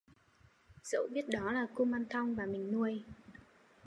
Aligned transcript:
Dẫu 0.83 1.07
biết 1.11 1.25
đó 1.31 1.51
là 1.51 1.67
kumanthong 1.75 2.35
và 2.35 2.45
mình 2.45 2.71
nuôi 2.71 3.03